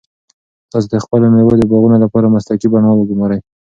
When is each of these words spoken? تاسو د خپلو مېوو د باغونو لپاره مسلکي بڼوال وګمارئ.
تاسو 0.71 0.87
د 0.93 0.95
خپلو 1.03 1.25
مېوو 1.33 1.59
د 1.59 1.63
باغونو 1.71 1.97
لپاره 2.05 2.33
مسلکي 2.35 2.67
بڼوال 2.71 2.97
وګمارئ. 2.99 3.39